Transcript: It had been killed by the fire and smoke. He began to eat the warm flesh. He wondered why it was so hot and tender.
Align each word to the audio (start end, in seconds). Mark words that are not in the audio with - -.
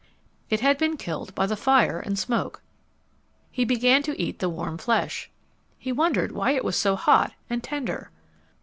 It 0.49 0.61
had 0.61 0.79
been 0.79 0.97
killed 0.97 1.35
by 1.35 1.45
the 1.45 1.55
fire 1.55 1.99
and 1.99 2.17
smoke. 2.17 2.63
He 3.51 3.63
began 3.65 4.01
to 4.01 4.19
eat 4.19 4.39
the 4.39 4.49
warm 4.49 4.79
flesh. 4.79 5.29
He 5.77 5.91
wondered 5.91 6.31
why 6.31 6.53
it 6.53 6.65
was 6.65 6.75
so 6.75 6.95
hot 6.95 7.33
and 7.51 7.63
tender. 7.63 8.09